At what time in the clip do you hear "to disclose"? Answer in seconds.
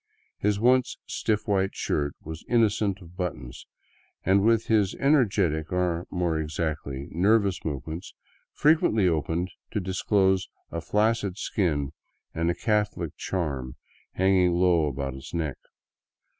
9.69-10.49